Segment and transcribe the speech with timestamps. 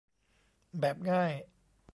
[0.79, 1.31] แบบง่าย